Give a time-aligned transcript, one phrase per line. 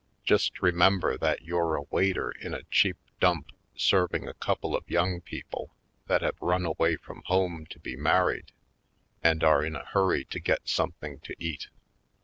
[0.23, 4.89] Just re member that you're a waiter in a cheap dump serving a couple of
[4.89, 5.75] young people
[6.07, 8.51] that have run away from home to be mar ried
[9.21, 11.67] and are in a hurry to get something to eat.